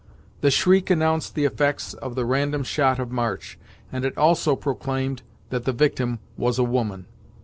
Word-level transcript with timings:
The 0.39 0.49
shriek 0.49 0.89
announced 0.89 1.35
the 1.35 1.45
effects 1.45 1.93
of 1.93 2.15
the 2.15 2.25
random 2.25 2.63
shot 2.63 2.97
of 2.97 3.11
March, 3.11 3.59
and 3.91 4.03
it 4.03 4.17
also 4.17 4.55
proclaimed 4.55 5.21
that 5.51 5.65
the 5.65 5.73
victim 5.73 6.17
was 6.37 6.57
a 6.57 6.63
woman. 6.63 7.05